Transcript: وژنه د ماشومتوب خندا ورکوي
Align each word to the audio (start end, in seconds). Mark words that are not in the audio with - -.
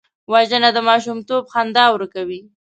وژنه 0.31 0.69
د 0.73 0.77
ماشومتوب 0.89 1.43
خندا 1.53 1.85
ورکوي 1.91 2.39